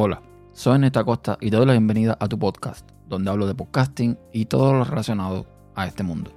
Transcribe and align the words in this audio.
Hola, 0.00 0.22
soy 0.52 0.78
Neta 0.78 1.02
Costa 1.02 1.38
y 1.40 1.50
te 1.50 1.56
doy 1.56 1.66
la 1.66 1.72
bienvenida 1.72 2.16
a 2.20 2.28
tu 2.28 2.38
podcast, 2.38 2.88
donde 3.08 3.32
hablo 3.32 3.48
de 3.48 3.56
podcasting 3.56 4.16
y 4.32 4.44
todo 4.44 4.72
lo 4.72 4.84
relacionado 4.84 5.44
a 5.74 5.88
este 5.88 6.04
mundo. 6.04 6.30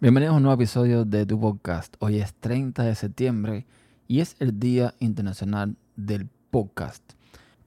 Bienvenidos 0.00 0.32
a 0.32 0.36
un 0.38 0.42
nuevo 0.42 0.54
episodio 0.54 1.04
de 1.04 1.26
tu 1.26 1.38
podcast. 1.38 1.94
Hoy 1.98 2.18
es 2.20 2.32
30 2.32 2.84
de 2.84 2.94
septiembre 2.94 3.66
y 4.08 4.20
es 4.20 4.36
el 4.38 4.58
Día 4.58 4.94
Internacional 5.00 5.76
del 5.96 6.30
Podcast. 6.50 7.02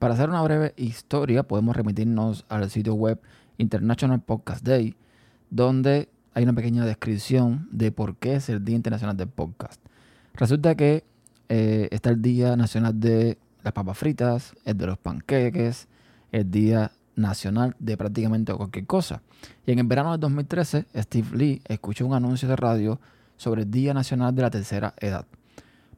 Para 0.00 0.14
hacer 0.14 0.28
una 0.28 0.42
breve 0.42 0.74
historia, 0.76 1.44
podemos 1.44 1.76
remitirnos 1.76 2.46
al 2.48 2.68
sitio 2.68 2.94
web 2.94 3.20
International 3.58 4.20
Podcast 4.20 4.66
Day, 4.66 4.96
donde 5.50 6.08
hay 6.36 6.42
una 6.42 6.52
pequeña 6.52 6.84
descripción 6.84 7.66
de 7.72 7.90
por 7.90 8.16
qué 8.16 8.34
es 8.34 8.50
el 8.50 8.62
Día 8.62 8.76
Internacional 8.76 9.16
del 9.16 9.28
Podcast. 9.28 9.80
Resulta 10.34 10.74
que 10.74 11.02
eh, 11.48 11.88
está 11.90 12.10
el 12.10 12.20
Día 12.20 12.56
Nacional 12.56 13.00
de 13.00 13.38
las 13.62 13.72
papas 13.72 13.96
fritas, 13.96 14.54
el 14.66 14.76
de 14.76 14.86
los 14.86 14.98
panqueques, 14.98 15.88
el 16.32 16.50
Día 16.50 16.92
Nacional 17.14 17.74
de 17.78 17.96
prácticamente 17.96 18.52
cualquier 18.52 18.84
cosa. 18.84 19.22
Y 19.66 19.72
en 19.72 19.78
el 19.78 19.86
verano 19.86 20.12
de 20.12 20.18
2013, 20.18 20.84
Steve 20.96 21.28
Lee 21.34 21.62
escuchó 21.64 22.04
un 22.04 22.12
anuncio 22.12 22.46
de 22.46 22.56
radio 22.56 23.00
sobre 23.38 23.62
el 23.62 23.70
Día 23.70 23.94
Nacional 23.94 24.34
de 24.34 24.42
la 24.42 24.50
Tercera 24.50 24.92
Edad. 24.98 25.24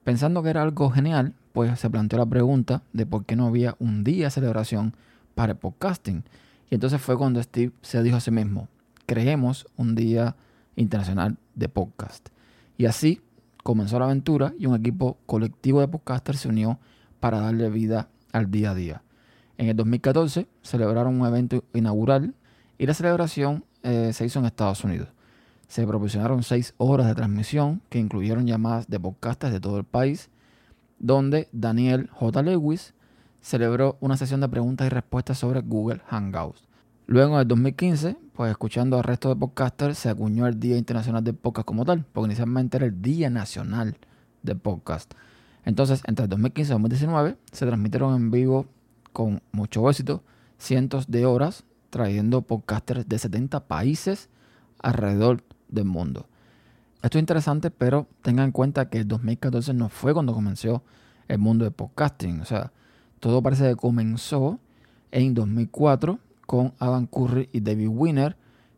Pensando 0.05 0.41
que 0.45 0.51
era 0.51 0.63
algo 0.63 0.89
genial, 0.91 1.35
pues 1.53 1.81
se 1.81 1.91
planteó 1.91 2.17
la 2.17 2.27
pregunta 2.27 2.83
de 2.93 3.07
por 3.07 3.25
qué 3.25 3.35
no 3.35 3.49
había 3.49 3.75
un 3.81 4.05
día 4.05 4.27
de 4.27 4.31
celebración 4.31 4.95
para 5.35 5.55
el 5.55 5.59
podcasting. 5.59 6.23
Y 6.71 6.77
entonces 6.77 7.01
fue 7.01 7.19
cuando 7.19 7.43
Steve 7.43 7.73
se 7.83 8.05
dijo 8.05 8.19
a 8.19 8.21
sí 8.21 8.31
mismo, 8.31 8.69
creemos 9.09 9.67
un 9.79 9.95
Día 9.95 10.37
Internacional 10.77 11.39
de 11.55 11.71
Podcast. 11.71 12.29
Y 12.77 12.85
así 12.85 13.23
comenzó 13.65 13.99
la 13.99 14.05
aventura 14.05 14.53
y 14.59 14.67
un 14.67 14.77
equipo 14.77 15.17
colectivo 15.25 15.81
de 15.81 15.89
podcasters 15.89 16.41
se 16.41 16.49
unió 16.49 16.79
para 17.19 17.41
darle 17.41 17.71
vida 17.71 18.11
al 18.33 18.51
día 18.51 18.73
a 18.73 18.75
día. 18.75 19.03
En 19.57 19.69
el 19.69 19.77
2014 19.77 20.47
celebraron 20.63 21.19
un 21.19 21.27
evento 21.27 21.65
inaugural 21.73 22.35
y 22.77 22.85
la 22.85 22.93
celebración 22.93 23.65
eh, 23.83 24.13
se 24.13 24.27
hizo 24.27 24.41
en 24.41 24.45
Estados 24.45 24.85
Unidos. 24.85 25.09
Se 25.69 25.87
proporcionaron 25.87 26.43
seis 26.43 26.75
horas 26.77 27.07
de 27.07 27.15
transmisión 27.15 27.81
que 27.89 27.99
incluyeron 27.99 28.47
llamadas 28.47 28.89
de 28.89 29.01
podcasters 29.01 29.55
de 29.55 29.61
todo 29.61 29.79
el 29.79 29.85
país, 29.85 30.29
donde 30.99 31.49
Daniel 31.53 32.11
J. 32.13 32.43
Lewis 32.43 32.93
celebró 33.41 33.97
una 34.01 34.19
sesión 34.19 34.43
de 34.43 34.51
preguntas 34.51 34.87
y 34.87 34.91
respuestas 34.91 35.39
sobre 35.39 35.63
Google 35.63 36.03
Hangouts. 36.09 36.68
Luego, 37.11 37.37
en 37.37 37.41
el 37.41 37.49
2015, 37.49 38.19
pues 38.35 38.51
escuchando 38.51 38.99
al 38.99 39.03
resto 39.03 39.31
de 39.31 39.37
podcasters, 39.37 39.97
se 39.97 40.11
acuñó 40.11 40.47
el 40.47 40.61
Día 40.61 40.77
Internacional 40.77 41.25
del 41.25 41.37
Podcast 41.37 41.67
como 41.67 41.87
tal, 41.87 42.05
porque 42.13 42.27
inicialmente 42.27 42.77
era 42.77 42.85
el 42.85 43.01
Día 43.01 43.31
Nacional 43.31 43.97
del 44.43 44.59
Podcast. 44.59 45.15
Entonces, 45.65 46.03
entre 46.05 46.25
el 46.25 46.29
2015 46.29 46.71
y 46.71 46.75
2019, 46.75 47.37
se 47.51 47.65
transmitieron 47.65 48.15
en 48.15 48.31
vivo 48.31 48.67
con 49.15 49.41
mucho 49.53 49.89
éxito 49.89 50.23
cientos 50.59 51.11
de 51.11 51.25
horas, 51.25 51.65
trayendo 51.89 52.43
podcasters 52.43 53.09
de 53.09 53.19
70 53.19 53.61
países 53.61 54.29
alrededor 54.83 55.43
del 55.71 55.87
mundo. 55.87 56.27
Esto 57.03 57.17
es 57.17 57.23
interesante, 57.23 57.71
pero 57.71 58.07
tengan 58.21 58.45
en 58.45 58.53
cuenta 58.53 58.91
que 58.91 58.99
el 58.99 59.09
2014 59.09 59.73
no 59.73 59.89
fue 59.89 60.13
cuando 60.13 60.35
comenzó 60.35 60.83
el 61.27 61.39
mundo 61.39 61.65
del 61.65 61.73
podcasting. 61.73 62.43
O 62.43 62.45
sea, 62.45 62.71
todo 63.19 63.43
parece 63.43 63.67
que 63.67 63.77
comenzó 63.77 64.61
en 65.11 65.33
2004 65.33 66.19
con 66.49 66.73
Adam 66.79 67.07
Curry 67.07 67.51
y 67.53 67.61
David 67.61 67.89
Winner, 67.91 68.35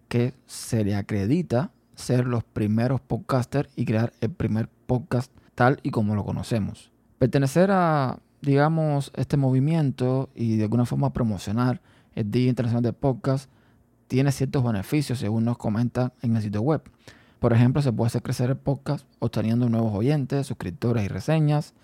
que 0.08 0.34
se 0.46 0.84
le 0.84 0.96
acredita 0.96 1.70
ser 1.94 2.26
los 2.26 2.42
primeros 2.42 3.00
podcasters 3.00 3.68
y 3.76 3.84
crear 3.84 4.12
el 4.20 4.32
primer 4.32 4.68
podcast 4.86 5.30
tal 5.54 5.78
y 5.84 5.92
como 5.92 6.16
lo 6.16 6.24
conocemos. 6.24 6.90
Pertenecer 7.20 7.70
a, 7.70 8.18
digamos, 8.42 9.12
este 9.14 9.36
movimiento 9.36 10.30
y 10.34 10.56
de 10.56 10.64
alguna 10.64 10.84
forma 10.84 11.12
promocionar 11.12 11.80
el 12.16 12.28
Día 12.32 12.48
Internacional 12.48 12.82
de 12.82 12.92
Podcast 12.92 13.48
tiene 14.08 14.32
ciertos 14.32 14.64
beneficios, 14.64 15.20
según 15.20 15.44
nos 15.44 15.56
comentan 15.56 16.12
en 16.22 16.34
el 16.34 16.42
sitio 16.42 16.62
web. 16.62 16.82
Por 17.38 17.52
ejemplo, 17.52 17.82
se 17.82 17.92
puede 17.92 18.08
hacer 18.08 18.22
crecer 18.24 18.50
el 18.50 18.56
podcast 18.56 19.06
obteniendo 19.20 19.68
nuevos 19.68 19.94
oyentes, 19.94 20.48
suscriptores 20.48 21.04
y 21.04 21.08
reseñas. 21.08 21.74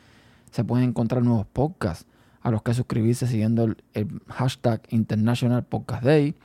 Se 0.51 0.65
pueden 0.65 0.89
encontrar 0.89 1.23
nuevos 1.23 1.47
podcasts 1.47 2.07
a 2.47 2.51
los 2.53 2.63
que 2.63 2.73
suscribirse 2.75 3.27
siguiendo 3.27 3.65
el, 3.65 3.77
hashtag 4.29 4.81
International 4.91 5.65
Podcast 5.65 6.05
Day. 6.05 6.37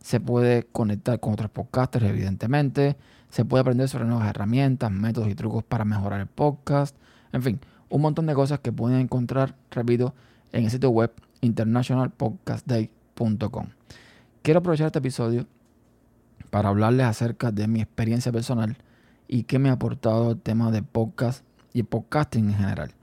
Se 0.00 0.20
puede 0.20 0.68
conectar 0.70 1.18
con 1.18 1.32
otros 1.32 1.50
podcasters, 1.50 2.06
evidentemente. 2.06 2.96
Se 3.28 3.44
puede 3.44 3.62
aprender 3.62 3.88
sobre 3.88 4.04
nuevas 4.04 4.28
herramientas, 4.28 4.92
métodos 4.92 5.28
y 5.28 5.34
trucos 5.34 5.64
para 5.64 5.84
mejorar 5.84 6.20
el 6.20 6.28
podcast. 6.28 6.94
En 7.32 7.42
fin, 7.42 7.58
un 7.88 8.02
montón 8.02 8.26
de 8.26 8.34
cosas 8.34 8.60
que 8.60 8.70
pueden 8.70 9.00
encontrar, 9.00 9.56
repito, 9.72 10.14
en 10.52 10.62
el 10.62 10.70
sitio 10.70 10.90
web 10.90 11.12
internationalpodcastday.com. 11.40 13.66
Quiero 14.42 14.60
aprovechar 14.60 14.86
este 14.86 15.00
episodio 15.00 15.48
para 16.50 16.68
hablarles 16.68 17.06
acerca 17.06 17.50
de 17.50 17.66
mi 17.66 17.80
experiencia 17.80 18.30
personal 18.30 18.76
y 19.26 19.42
qué 19.42 19.58
me 19.58 19.70
ha 19.70 19.72
aportado 19.72 20.30
el 20.30 20.40
tema 20.40 20.70
de 20.70 20.84
podcast 20.84 21.44
y 21.72 21.82
podcasting 21.82 22.50
en 22.50 22.54
general. 22.54 22.97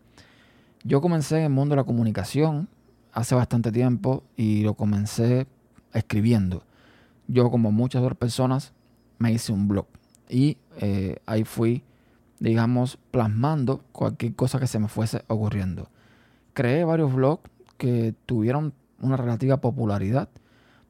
Yo 0.88 1.02
comencé 1.02 1.40
en 1.40 1.46
el 1.46 1.50
mundo 1.50 1.74
de 1.74 1.78
la 1.78 1.84
comunicación 1.84 2.70
hace 3.12 3.34
bastante 3.34 3.72
tiempo 3.72 4.24
y 4.38 4.62
lo 4.62 4.76
comencé 4.76 5.48
escribiendo. 5.94 6.62
Yo, 7.28 7.50
como 7.50 7.72
muchas 7.72 8.04
otras 8.04 8.20
personas, 8.20 8.72
me 9.18 9.32
hice 9.32 9.52
un 9.52 9.68
blog 9.68 9.88
y 10.30 10.60
eh, 10.78 11.18
ahí 11.26 11.44
fui, 11.44 11.82
digamos, 12.40 13.00
plasmando 13.10 13.84
cualquier 13.94 14.36
cosa 14.36 14.60
que 14.60 14.68
se 14.68 14.78
me 14.78 14.88
fuese 14.88 15.24
ocurriendo. 15.28 15.90
Creé 16.54 16.84
varios 16.84 17.12
blogs 17.12 17.50
que 17.80 18.14
tuvieron 18.28 18.72
una 19.00 19.18
relativa 19.18 19.58
popularidad, 19.58 20.30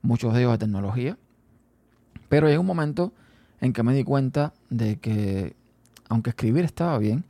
muchos 0.01 0.34
de 0.34 0.41
ellos 0.41 0.51
de 0.51 0.57
tecnología, 0.57 1.17
pero 2.28 2.47
hay 2.47 2.57
un 2.57 2.66
momento 2.66 3.13
en 3.61 3.72
que 3.72 3.81
me 3.81 3.94
di 3.94 4.03
cuenta 4.03 4.51
de 4.69 4.97
que, 4.97 5.55
aunque 6.09 6.31
escribir 6.31 6.66
estaba 6.66 6.97
bien, 6.97 7.23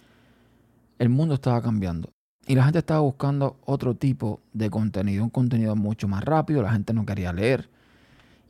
el 0.97 1.09
mundo 1.09 1.35
estaba 1.35 1.61
cambiando. 1.61 2.14
Y 2.47 2.55
la 2.55 2.63
gente 2.63 2.79
estaba 2.79 2.99
buscando 2.99 3.57
otro 3.65 3.95
tipo 3.95 4.39
de 4.53 4.69
contenido, 4.69 5.23
un 5.23 5.29
contenido 5.31 5.75
mucho 5.75 6.07
más 6.07 6.23
rápido, 6.23 6.61
la 6.61 6.71
gente 6.71 6.93
no 6.93 7.05
quería 7.05 7.33
leer. 7.33 7.69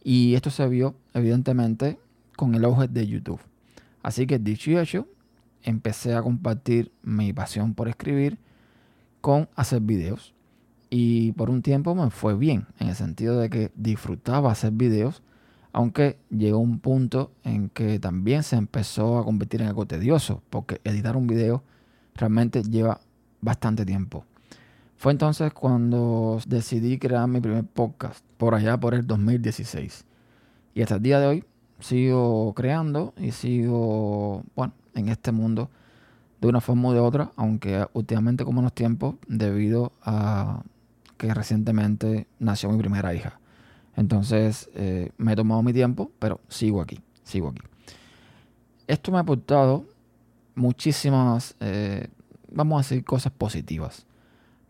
Y 0.03 0.35
esto 0.35 0.49
se 0.49 0.67
vio 0.67 0.95
evidentemente 1.13 1.97
con 2.35 2.55
el 2.55 2.65
auge 2.65 2.87
de 2.87 3.07
YouTube. 3.07 3.39
Así 4.03 4.27
que 4.27 4.37
dicho 4.37 4.69
y 4.69 4.77
hecho, 4.77 5.07
empecé 5.63 6.13
a 6.13 6.21
compartir 6.21 6.91
mi 7.01 7.33
pasión 7.33 7.73
por 7.73 7.87
escribir 7.87 8.37
con 9.21 9.49
hacer 9.55 9.81
videos. 9.81 10.33
Y 10.89 11.31
por 11.31 11.49
un 11.49 11.61
tiempo 11.61 11.95
me 11.95 12.09
fue 12.11 12.35
bien, 12.35 12.67
en 12.79 12.89
el 12.89 12.95
sentido 12.95 13.39
de 13.39 13.49
que 13.49 13.71
disfrutaba 13.75 14.51
hacer 14.51 14.71
videos, 14.71 15.23
aunque 15.71 16.17
llegó 16.29 16.59
un 16.59 16.79
punto 16.79 17.31
en 17.43 17.69
que 17.69 17.99
también 17.99 18.43
se 18.43 18.55
empezó 18.55 19.17
a 19.17 19.25
convertir 19.25 19.61
en 19.61 19.67
algo 19.67 19.85
tedioso, 19.85 20.43
porque 20.49 20.79
editar 20.83 21.17
un 21.17 21.27
video 21.27 21.63
realmente 22.13 22.61
lleva 22.61 23.01
bastante 23.45 23.85
tiempo. 23.85 24.25
Fue 24.97 25.11
entonces 25.11 25.53
cuando 25.53 26.39
decidí 26.47 26.97
crear 26.97 27.27
mi 27.27 27.39
primer 27.39 27.63
podcast, 27.63 28.25
por 28.37 28.55
allá 28.55 28.77
por 28.77 28.93
el 28.93 29.05
2016. 29.05 30.03
Y 30.73 30.81
hasta 30.81 30.95
el 30.95 31.01
día 31.01 31.19
de 31.19 31.27
hoy 31.27 31.43
sigo 31.79 32.53
creando 32.53 33.13
y 33.17 33.31
sigo, 33.31 34.43
bueno, 34.55 34.73
en 34.95 35.09
este 35.09 35.31
mundo 35.31 35.69
de 36.41 36.47
una 36.47 36.59
forma 36.59 36.89
u 36.89 36.93
de 36.93 36.99
otra, 36.99 37.31
aunque 37.35 37.87
últimamente 37.93 38.43
como 38.43 38.59
en 38.59 38.65
los 38.65 38.73
tiempos, 38.73 39.15
debido 39.27 39.91
a 40.01 40.63
que 41.17 41.33
recientemente 41.33 42.27
nació 42.39 42.69
mi 42.71 42.77
primera 42.77 43.13
hija. 43.13 43.39
Entonces 43.95 44.69
eh, 44.73 45.11
me 45.17 45.33
he 45.33 45.35
tomado 45.35 45.61
mi 45.61 45.71
tiempo, 45.71 46.11
pero 46.19 46.41
sigo 46.49 46.81
aquí, 46.81 46.99
sigo 47.23 47.49
aquí. 47.49 47.61
Esto 48.87 49.11
me 49.11 49.17
ha 49.17 49.21
aportado 49.21 49.85
muchísimas 50.55 51.55
eh, 51.59 52.07
vamos 52.55 52.75
a 52.75 52.83
decir 52.83 53.03
cosas 53.05 53.31
positivas. 53.31 54.07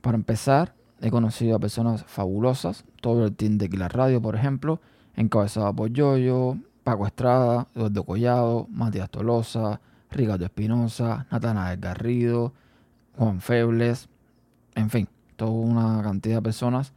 Para 0.02 0.18
empezar, 0.18 0.74
he 1.02 1.10
conocido 1.10 1.56
a 1.56 1.60
personas 1.60 2.04
fabulosas, 2.04 2.84
todo 3.00 3.26
el 3.26 3.36
team 3.36 3.58
de 3.58 3.70
la 3.70 3.88
Radio, 3.88 4.22
por 4.22 4.36
ejemplo, 4.36 4.82
encabezado 5.16 5.74
por 5.74 5.92
Yoyo, 5.92 6.58
Paco 6.84 7.08
Estrada, 7.08 7.68
Eduardo 7.76 8.04
Collado, 8.04 8.68
Matías 8.70 9.10
Tolosa, 9.10 9.80
Ricardo 10.12 10.46
Espinosa, 10.46 11.28
Natanael 11.32 11.80
Garrido, 11.80 12.54
Juan 13.18 13.40
Febles, 13.40 14.10
en 14.76 14.90
fin, 14.90 15.08
toda 15.36 15.52
una 15.52 16.04
cantidad 16.04 16.38
de 16.38 16.42
personas 16.42 16.94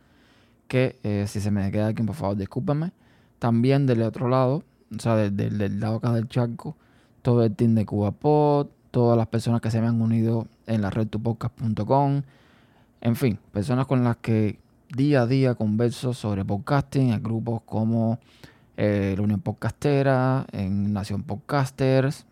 que 0.67 0.99
eh, 1.02 1.25
si 1.29 1.41
se 1.41 1.50
me 1.50 1.70
queda 1.70 1.88
aquí, 1.88 2.02
por 2.02 2.14
favor, 2.14 2.37
discúlpenme. 2.37 2.93
También 3.38 3.87
del 3.87 4.02
otro 4.02 4.29
lado, 4.29 4.64
o 4.94 4.99
sea, 4.99 5.17
del, 5.17 5.37
del, 5.37 5.81
lado 5.81 5.96
acá 5.96 6.12
del 6.12 6.29
charco, 6.29 6.76
todo 7.23 7.44
el 7.44 7.55
team 7.55 7.75
de 7.75 7.87
CubaPod, 7.87 8.69
todas 8.90 9.17
las 9.17 9.29
personas 9.29 9.61
que 9.61 9.70
se 9.70 9.81
me 9.81 9.87
han 9.87 10.00
unido 10.00 10.46
en 10.67 10.82
la 10.82 10.90
red 10.90 11.08
tupodcast.com. 11.08 12.23
En 13.00 13.17
fin, 13.17 13.38
personas 13.52 13.87
con 13.87 14.05
las 14.05 14.17
que 14.17 14.58
día 14.94 15.23
a 15.23 15.26
día 15.26 15.55
converso 15.55 16.14
sobre 16.14 16.44
podcasting 16.44 17.12
en 17.12 17.23
grupos 17.23 17.62
como 17.62 18.19
eh, 18.76 19.14
la 19.17 19.23
Unión 19.23 19.40
Podcastera, 19.40 20.46
en 20.52 20.93
Nación 20.93 21.25
Podcasters, 21.25 22.26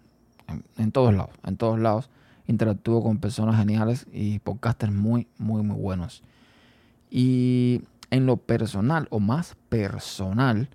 en, 0.76 0.92
todos 0.92 1.12
lados, 1.12 1.34
en 1.44 1.56
todos 1.56 1.78
lados. 1.78 2.08
Interactúo 2.46 3.02
con 3.02 3.18
personas 3.18 3.56
geniales 3.56 4.06
y 4.12 4.38
podcasters 4.38 4.92
muy, 4.92 5.26
muy, 5.38 5.62
muy 5.62 5.76
buenos. 5.76 6.22
Y 7.10 7.82
en 8.10 8.26
lo 8.26 8.36
personal 8.36 9.08
o 9.10 9.18
más 9.18 9.56
personal, 9.68 10.68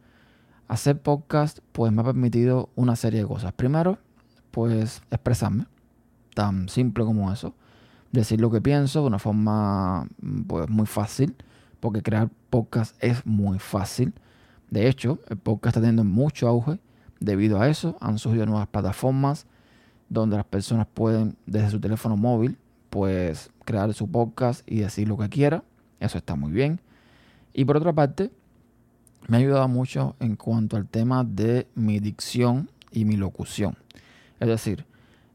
hacer 0.68 1.01
podcast 1.01 1.60
pues 1.72 1.94
me 1.94 2.01
ha 2.01 2.06
permitido 2.06 2.69
una 2.75 2.95
serie 2.98 3.22
de 3.22 3.27
cosas. 3.27 3.54
Primero, 3.54 3.98
pues 4.51 5.01
expresarme, 5.10 5.66
tan 6.33 6.69
simple 6.69 7.04
como 7.04 7.31
eso. 7.31 7.54
Decir 8.12 8.42
lo 8.42 8.51
que 8.51 8.62
pienso 8.62 9.01
de 9.01 9.07
una 9.07 9.19
forma 9.19 10.07
pues 10.48 10.69
muy 10.69 10.86
fácil, 10.86 11.36
porque 11.80 12.01
crear 12.01 12.30
podcast 12.50 12.95
es 13.04 13.25
muy 13.25 13.60
fácil. 13.60 14.13
De 14.69 14.88
hecho, 14.88 15.19
el 15.30 15.38
podcast 15.38 15.78
está 15.78 15.81
teniendo 15.81 16.04
mucho 16.04 16.48
auge. 16.48 16.80
Debido 17.19 17.62
a 17.62 17.69
eso, 17.69 17.98
han 18.01 18.18
surgido 18.18 18.45
nuevas 18.45 18.68
plataformas 18.68 19.45
donde 20.10 20.36
las 20.36 20.45
personas 20.45 20.88
pueden, 20.94 21.38
desde 21.45 21.69
su 21.69 21.80
teléfono 21.80 22.18
móvil, 22.18 22.57
pues 22.89 23.50
crear 23.63 23.94
su 23.94 24.10
podcast 24.12 24.69
y 24.69 24.80
decir 24.80 25.07
lo 25.07 25.18
que 25.18 25.30
quiera. 25.30 25.63
Eso 26.00 26.18
está 26.18 26.36
muy 26.36 26.51
bien. 26.51 26.81
Y 27.54 27.63
por 27.63 27.77
otra 27.77 27.94
parte, 27.94 28.31
me 29.27 29.38
ha 29.38 29.39
ayudado 29.39 29.68
mucho 29.68 30.16
en 30.19 30.36
cuanto 30.36 30.75
al 30.75 30.88
tema 30.88 31.24
de 31.24 31.68
mi 31.75 32.00
dicción 32.00 32.69
y 32.92 33.06
mi 33.06 33.16
locución. 33.16 33.77
Es 34.39 34.48
decir, 34.48 34.86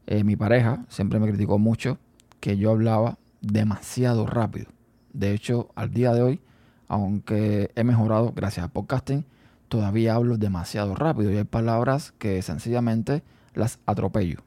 eh, 0.07 0.23
mi 0.23 0.35
pareja 0.35 0.85
siempre 0.89 1.19
me 1.19 1.27
criticó 1.27 1.59
mucho 1.59 1.99
que 2.39 2.57
yo 2.57 2.71
hablaba 2.71 3.17
demasiado 3.41 4.25
rápido. 4.25 4.67
De 5.13 5.33
hecho, 5.33 5.69
al 5.75 5.93
día 5.93 6.13
de 6.13 6.21
hoy 6.21 6.41
aunque 6.87 7.71
he 7.75 7.83
mejorado 7.83 8.31
gracias 8.33 8.65
a 8.65 8.69
podcasting, 8.69 9.25
todavía 9.67 10.15
hablo 10.15 10.37
demasiado 10.37 10.95
rápido 10.95 11.31
y 11.31 11.37
hay 11.37 11.43
palabras 11.43 12.13
que 12.17 12.41
sencillamente 12.41 13.23
las 13.53 13.79
atropello. 13.85 14.39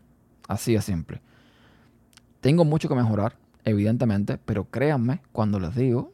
Así 0.49 0.73
de 0.75 0.81
simple. 0.81 1.21
Tengo 2.41 2.65
mucho 2.65 2.89
que 2.89 2.95
mejorar, 2.95 3.37
evidentemente, 3.65 4.39
pero 4.39 4.65
créanme 4.65 5.21
cuando 5.33 5.61
les 5.61 5.75
digo 5.75 6.13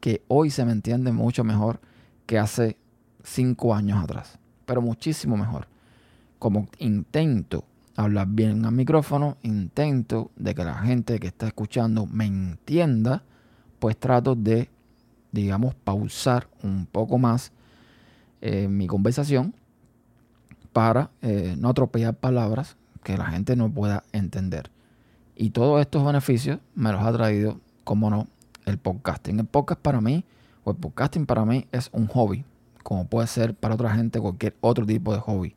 que 0.00 0.22
hoy 0.28 0.50
se 0.50 0.64
me 0.64 0.72
entiende 0.72 1.12
mucho 1.12 1.44
mejor 1.44 1.80
que 2.26 2.38
hace 2.38 2.78
cinco 3.22 3.74
años 3.74 4.02
atrás, 4.02 4.38
pero 4.64 4.80
muchísimo 4.80 5.36
mejor. 5.36 5.68
Como 6.38 6.68
intento 6.78 7.64
hablar 8.04 8.28
bien 8.28 8.64
al 8.64 8.72
micrófono, 8.72 9.36
intento 9.42 10.30
de 10.36 10.54
que 10.54 10.64
la 10.64 10.78
gente 10.78 11.18
que 11.18 11.26
está 11.26 11.46
escuchando 11.46 12.06
me 12.06 12.26
entienda, 12.26 13.22
pues 13.78 13.96
trato 13.96 14.34
de 14.34 14.70
digamos, 15.32 15.74
pausar 15.74 16.48
un 16.62 16.86
poco 16.86 17.18
más 17.18 17.52
eh, 18.40 18.68
mi 18.68 18.86
conversación 18.86 19.54
para 20.72 21.10
eh, 21.22 21.56
no 21.58 21.68
atropellar 21.68 22.14
palabras 22.14 22.76
que 23.02 23.16
la 23.16 23.26
gente 23.26 23.56
no 23.56 23.70
pueda 23.70 24.04
entender. 24.12 24.70
Y 25.34 25.50
todos 25.50 25.80
estos 25.80 26.04
beneficios 26.04 26.58
me 26.74 26.92
los 26.92 27.02
ha 27.02 27.12
traído, 27.12 27.60
como 27.84 28.10
no, 28.10 28.26
el 28.64 28.78
podcasting. 28.78 29.38
El 29.38 29.46
podcast 29.46 29.80
para 29.80 30.00
mí, 30.00 30.24
o 30.64 30.70
el 30.70 30.76
podcasting 30.76 31.26
para 31.26 31.44
mí 31.44 31.66
es 31.72 31.88
un 31.92 32.06
hobby, 32.08 32.44
como 32.82 33.06
puede 33.06 33.26
ser 33.28 33.54
para 33.54 33.74
otra 33.74 33.94
gente 33.94 34.20
cualquier 34.20 34.56
otro 34.60 34.84
tipo 34.84 35.12
de 35.12 35.20
hobby. 35.20 35.54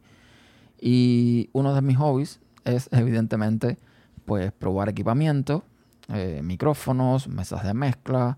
Y 0.82 1.50
uno 1.54 1.74
de 1.76 1.82
mis 1.84 1.96
hobbies 1.98 2.42
es 2.66 2.90
evidentemente 2.92 3.78
pues 4.26 4.52
probar 4.52 4.90
equipamiento, 4.90 5.64
eh, 6.10 6.42
micrófonos, 6.44 7.28
mesas 7.28 7.64
de 7.64 7.74
mezcla, 7.74 8.38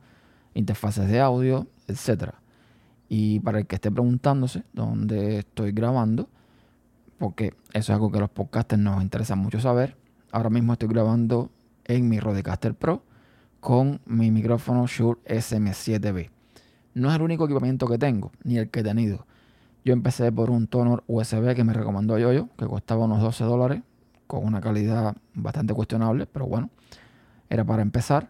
interfaces 0.54 1.08
de 1.08 1.22
audio, 1.22 1.68
etc. 1.88 2.32
Y 3.10 3.40
para 3.40 3.60
el 3.60 3.66
que 3.66 3.76
esté 3.76 3.90
preguntándose 3.90 4.64
dónde 4.74 5.40
estoy 5.40 5.72
grabando, 5.72 6.28
porque 7.18 7.54
eso 7.72 7.92
es 7.94 7.96
algo 7.96 8.12
que 8.12 8.20
los 8.20 8.30
podcasters 8.30 8.82
nos 8.82 9.02
interesa 9.02 9.36
mucho 9.36 9.60
saber, 9.60 9.96
ahora 10.32 10.50
mismo 10.50 10.74
estoy 10.74 10.90
grabando 10.90 11.50
en 11.86 12.10
mi 12.10 12.20
Rodecaster 12.20 12.76
Pro 12.76 13.04
con 13.60 14.02
mi 14.06 14.30
micrófono 14.32 14.86
Shure 14.88 15.20
SM7B. 15.26 16.30
No 16.96 17.10
es 17.10 17.16
el 17.16 17.22
único 17.22 17.46
equipamiento 17.46 17.88
que 17.88 17.98
tengo, 17.98 18.32
ni 18.44 18.58
el 18.58 18.70
que 18.70 18.82
he 18.82 18.84
tenido. 18.84 19.26
Yo 19.86 19.92
empecé 19.94 20.32
por 20.32 20.50
un 20.50 20.68
toner 20.68 21.04
USB 21.08 21.54
que 21.56 21.64
me 21.64 21.74
recomendó 21.74 22.18
Yoyo, 22.18 22.48
que 22.58 22.66
costaba 22.66 23.04
unos 23.04 23.22
12 23.22 23.44
dólares, 23.44 23.82
con 24.28 24.46
una 24.46 24.62
calidad 24.62 25.16
bastante 25.34 25.74
cuestionable, 25.74 26.26
pero 26.26 26.48
bueno, 26.48 26.70
era 27.50 27.66
para 27.66 27.82
empezar. 27.82 28.30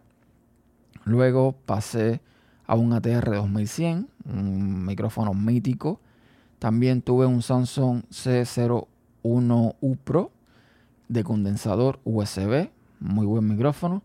Luego 1.06 1.54
pasé 1.66 2.22
a 2.66 2.76
un 2.76 2.94
ATR 2.94 3.36
2100, 3.36 4.08
un 4.26 4.86
micrófono 4.86 5.34
mítico. 5.34 6.00
También 6.58 7.02
tuve 7.02 7.26
un 7.28 7.42
Samsung 7.42 8.04
C01U 8.10 9.98
Pro 10.04 10.32
de 11.08 11.24
condensador 11.24 12.00
USB, 12.04 12.70
muy 13.00 13.28
buen 13.28 13.48
micrófono. 13.48 14.02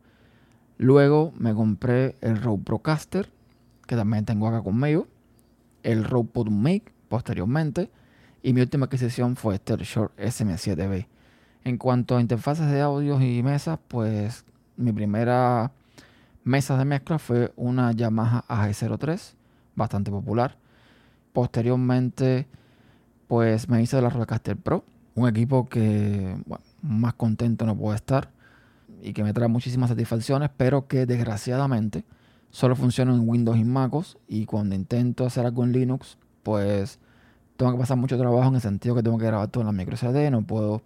Luego 0.77 1.33
me 1.39 1.55
compré 1.55 2.17
el 2.21 2.43
Rode 2.43 2.63
Procaster, 2.63 3.31
que 3.87 3.97
también 3.97 4.27
tengo 4.27 4.49
acá 4.49 4.63
conmigo. 4.63 5.07
El 5.83 6.05
Rode 6.05 6.29
PodMic 6.29 6.93
posteriormente. 7.09 7.91
Y 8.43 8.53
mi 8.53 8.61
última 8.61 8.87
adquisición 8.87 9.37
fue 9.37 9.61
Short 9.65 10.17
SM7B. 10.19 11.07
En 11.65 11.77
cuanto 11.77 12.17
a 12.17 12.21
interfaces 12.21 12.71
de 12.71 12.81
audio 12.81 13.21
y 13.21 13.43
mesas, 13.43 13.79
pues 13.89 14.45
mi 14.77 14.93
primera 14.93 15.73
mesas 16.45 16.79
de 16.79 16.85
mezcla 16.85 17.19
fue 17.19 17.53
una 17.57 17.93
Yamaha 17.93 18.45
AG03, 18.49 19.35
bastante 19.75 20.11
popular. 20.11 20.57
Posteriormente, 21.33 22.47
pues 23.27 23.69
me 23.69 23.83
hice 23.83 23.97
de 23.97 24.03
la 24.03 24.09
Rodecaster 24.09 24.57
Pro, 24.57 24.85
un 25.15 25.29
equipo 25.29 25.69
que 25.69 26.37
más 26.81 27.15
contento 27.15 27.67
no 27.67 27.77
puedo 27.77 27.95
estar 27.95 28.31
y 29.03 29.13
que 29.13 29.23
me 29.23 29.33
trae 29.33 29.49
muchísimas 29.49 29.91
satisfacciones, 29.91 30.51
pero 30.57 30.87
que 30.87 31.07
desgraciadamente 31.07 32.05
solo 32.51 32.77
funciona 32.77 33.13
en 33.13 33.29
Windows 33.29 33.59
y 33.59 33.65
MacOS 33.65 34.17
y 34.27 34.47
cuando 34.47 34.75
intento 34.75 35.27
hacer 35.27 35.45
algo 35.45 35.65
en 35.65 35.73
Linux, 35.73 36.17
pues 36.43 36.99
tengo 37.57 37.73
que 37.73 37.79
pasar 37.79 37.97
mucho 37.97 38.19
trabajo 38.19 38.49
en 38.49 38.57
el 38.57 38.61
sentido 38.61 38.95
que 38.95 39.03
tengo 39.03 39.19
que 39.19 39.27
grabar 39.27 39.49
todo 39.49 39.63
en 39.63 39.67
la 39.67 39.73
micro 39.73 39.97
SD, 39.97 40.31
no 40.31 40.43
puedo 40.43 40.83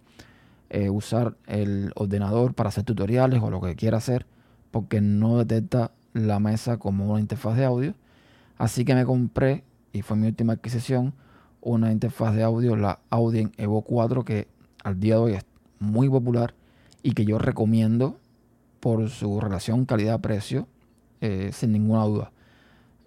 eh, 0.69 0.89
usar 0.89 1.35
el 1.47 1.91
ordenador 1.95 2.53
para 2.53 2.69
hacer 2.69 2.83
tutoriales 2.83 3.41
o 3.41 3.49
lo 3.49 3.61
que 3.61 3.75
quiera 3.75 3.97
hacer 3.97 4.25
porque 4.73 5.01
no 5.01 5.37
detecta 5.37 5.91
la 6.13 6.39
mesa 6.39 6.77
como 6.77 7.11
una 7.11 7.19
interfaz 7.19 7.55
de 7.55 7.63
audio. 7.63 7.93
Así 8.57 8.85
que 8.85 8.95
me 8.95 9.05
compré, 9.05 9.63
y 9.91 10.01
fue 10.01 10.17
mi 10.17 10.25
última 10.25 10.53
adquisición, 10.53 11.13
una 11.61 11.91
interfaz 11.91 12.33
de 12.35 12.41
audio, 12.41 12.75
la 12.75 12.99
Audien 13.11 13.51
Evo 13.57 13.83
4, 13.83 14.25
que 14.25 14.47
al 14.83 14.99
día 14.99 15.13
de 15.13 15.21
hoy 15.21 15.33
es 15.33 15.45
muy 15.77 16.09
popular 16.09 16.55
y 17.03 17.11
que 17.11 17.23
yo 17.23 17.37
recomiendo 17.37 18.17
por 18.79 19.07
su 19.11 19.39
relación 19.39 19.85
calidad-precio, 19.85 20.67
eh, 21.21 21.51
sin 21.53 21.71
ninguna 21.71 22.05
duda. 22.05 22.31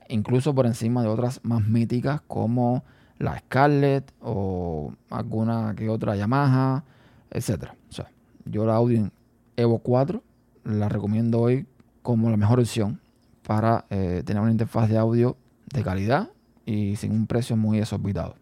Incluso 0.08 0.54
por 0.54 0.66
encima 0.66 1.02
de 1.02 1.08
otras 1.08 1.40
más 1.42 1.66
míticas 1.66 2.20
como 2.26 2.84
la 3.18 3.38
Scarlett 3.38 4.12
o 4.20 4.92
alguna 5.10 5.75
que 5.76 5.88
otra 5.88 6.16
Yamaha, 6.16 6.84
etc. 7.30 7.70
O 7.90 7.92
sea, 7.92 8.10
yo 8.44 8.66
la 8.66 8.76
Audien 8.76 9.12
Evo 9.56 9.78
4 9.78 10.22
la 10.64 10.88
recomiendo 10.88 11.40
hoy 11.40 11.66
como 12.02 12.30
la 12.30 12.36
mejor 12.36 12.60
opción 12.60 13.00
para 13.42 13.86
eh, 13.90 14.22
tener 14.25 14.42
una 14.42 14.50
interfaz 14.50 14.88
de 14.88 14.98
audio 14.98 15.36
de 15.72 15.82
calidad 15.82 16.30
y 16.64 16.96
sin 16.96 17.12
un 17.12 17.26
precio 17.26 17.56
muy 17.56 17.78
desorbitado. 17.78 18.34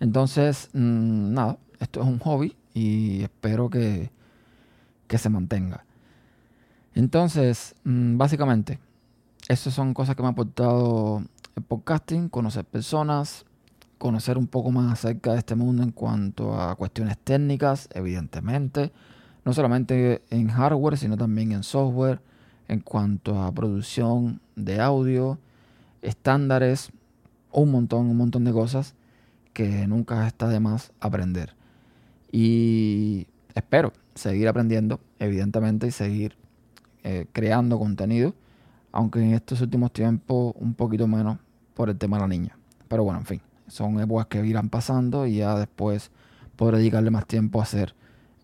Entonces, 0.00 0.70
mm, 0.72 1.32
nada, 1.32 1.58
esto 1.80 2.00
es 2.00 2.06
un 2.06 2.18
hobby 2.18 2.56
y 2.74 3.22
espero 3.22 3.70
que, 3.70 4.10
que 5.06 5.18
se 5.18 5.28
mantenga. 5.28 5.84
Entonces, 6.94 7.74
mm, 7.84 8.16
básicamente, 8.16 8.78
esas 9.48 9.72
son 9.72 9.94
cosas 9.94 10.14
que 10.14 10.22
me 10.22 10.28
ha 10.28 10.32
aportado 10.32 11.22
el 11.56 11.62
podcasting, 11.62 12.28
conocer 12.28 12.66
personas, 12.66 13.46
conocer 13.96 14.36
un 14.36 14.46
poco 14.46 14.70
más 14.70 14.92
acerca 14.92 15.32
de 15.32 15.38
este 15.38 15.54
mundo 15.54 15.82
en 15.82 15.90
cuanto 15.90 16.60
a 16.60 16.76
cuestiones 16.76 17.16
técnicas, 17.18 17.88
evidentemente, 17.94 18.92
no 19.44 19.54
solamente 19.54 20.22
en 20.30 20.48
hardware, 20.48 20.98
sino 20.98 21.16
también 21.16 21.52
en 21.52 21.62
software, 21.62 22.20
en 22.68 22.80
cuanto 22.80 23.42
a 23.42 23.50
producción 23.50 24.40
de 24.54 24.80
audio, 24.80 25.38
estándares, 26.02 26.90
un 27.50 27.70
montón, 27.70 28.06
un 28.10 28.16
montón 28.18 28.44
de 28.44 28.52
cosas 28.52 28.94
que 29.54 29.86
nunca 29.86 30.26
está 30.26 30.48
de 30.48 30.60
más 30.60 30.92
aprender. 31.00 31.56
Y 32.30 33.26
espero 33.54 33.94
seguir 34.14 34.46
aprendiendo, 34.46 35.00
evidentemente, 35.18 35.86
y 35.86 35.90
seguir 35.90 36.36
eh, 37.02 37.26
creando 37.32 37.78
contenido, 37.78 38.34
aunque 38.92 39.20
en 39.20 39.34
estos 39.34 39.60
últimos 39.60 39.92
tiempos 39.92 40.54
un 40.56 40.74
poquito 40.74 41.06
menos 41.06 41.38
por 41.74 41.90
el 41.90 41.98
tema 41.98 42.16
de 42.16 42.22
la 42.22 42.28
niña. 42.28 42.58
Pero 42.88 43.04
bueno, 43.04 43.20
en 43.20 43.26
fin, 43.26 43.40
son 43.66 44.00
épocas 44.00 44.26
que 44.26 44.44
irán 44.44 44.68
pasando 44.68 45.26
y 45.26 45.36
ya 45.36 45.56
después 45.58 46.10
podré 46.56 46.78
dedicarle 46.78 47.10
más 47.10 47.26
tiempo 47.26 47.60
a 47.60 47.64
hacer 47.64 47.94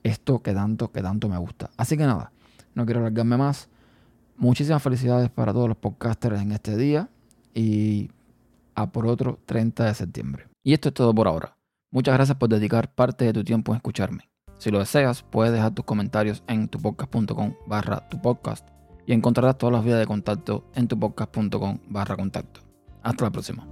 esto 0.03 0.43
que 0.43 0.53
tanto, 0.53 0.93
que 0.93 1.03
tanto 1.03 1.29
me 1.29 1.39
gusta. 1.39 1.71
Así 1.77 1.97
que 1.97 2.05
nada, 2.05 2.31
no 2.75 2.85
quiero 2.85 3.01
alargarme 3.01 3.37
más. 3.37 3.69
Muchísimas 4.37 4.83
felicidades 4.83 5.31
para 5.31 5.53
todos 5.53 5.69
los 5.69 5.77
podcasters 5.77 6.41
en 6.41 6.53
este 6.53 6.77
día 6.77 7.09
y 7.55 8.11
a 8.75 8.91
por 8.91 9.07
otro 9.07 9.39
30 9.47 9.85
de 9.85 9.95
septiembre. 9.95 10.49
Y 10.63 10.75
esto 10.75 10.89
es 10.89 10.95
todo 10.95 11.15
por 11.15 11.29
ahora. 11.29 11.57
Muchas 11.91 12.15
gracias 12.15 12.37
por 12.37 12.49
dedicar 12.49 12.93
parte 12.93 13.25
de 13.25 13.33
tu 13.33 13.45
tiempo 13.45 13.73
en 13.73 13.77
escucharme. 13.77 14.29
Si 14.59 14.71
lo 14.71 14.79
deseas, 14.79 15.23
puedes 15.23 15.53
dejar 15.53 15.73
tus 15.73 15.85
comentarios 15.85 16.43
en 16.49 16.69
tupodcast.com 16.69 17.55
barra 17.67 18.09
tu 18.09 18.21
podcast 18.21 18.74
y 19.07 19.13
encontrarás 19.13 19.59
todas 19.59 19.73
las 19.73 19.85
vías 19.85 19.99
de 19.99 20.07
contacto 20.07 20.65
en 20.75 20.89
tupodcast.com 20.89 21.79
barra 21.89 22.17
contacto. 22.17 22.61
Hasta 23.03 23.25
la 23.25 23.31
próxima. 23.31 23.67